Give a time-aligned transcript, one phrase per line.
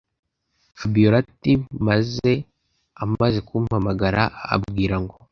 [0.79, 2.31] fabiora ati”maze
[3.03, 4.21] amaze kumpamagara
[4.53, 5.15] abwira ngo